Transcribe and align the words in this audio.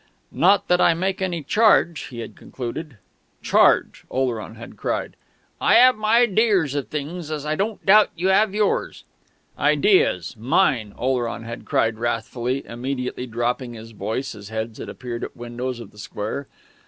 "Not 0.31 0.67
that 0.67 0.81
I 0.81 0.95
make 0.95 1.21
any 1.21 1.43
charge" 1.43 2.05
he 2.09 2.21
had 2.21 2.35
concluded. 2.35 2.97
"Charge!" 3.43 4.03
Oleron 4.09 4.55
had 4.55 4.75
cried. 4.75 5.15
"I 5.61 5.79
'ave 5.79 5.99
my 5.99 6.21
idears 6.25 6.73
of 6.73 6.87
things, 6.87 7.29
as 7.29 7.45
I 7.45 7.53
don't 7.55 7.85
doubt 7.85 8.09
you 8.15 8.31
'ave 8.31 8.57
yours" 8.57 9.03
"Ideas 9.71 10.35
mine!" 10.35 10.91
Oleron 10.97 11.43
had 11.43 11.65
cried 11.65 11.99
wrathfully, 11.99 12.65
immediately 12.65 13.27
dropping 13.27 13.75
his 13.75 13.91
voice 13.91 14.33
as 14.33 14.49
heads 14.49 14.79
had 14.79 14.89
appeared 14.89 15.23
at 15.23 15.37
windows 15.37 15.79
of 15.79 15.91
the 15.91 15.99
square. 15.99 16.47